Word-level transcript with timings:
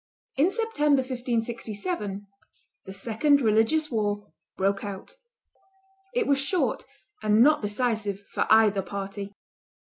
In 0.35 0.49
September, 0.49 1.01
1567, 1.03 2.25
the 2.85 2.91
second 2.93 3.39
religious 3.39 3.91
war 3.91 4.33
broke 4.57 4.83
out. 4.83 5.13
It 6.15 6.25
was 6.25 6.39
short, 6.39 6.85
and 7.21 7.43
not 7.43 7.61
decisive 7.61 8.21
for 8.33 8.47
either 8.49 8.81
party. 8.81 9.35